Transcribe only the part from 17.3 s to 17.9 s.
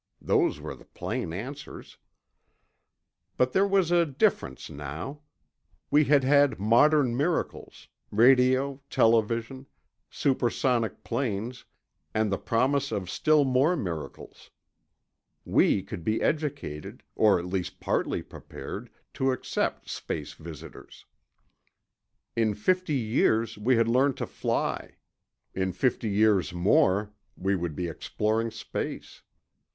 at least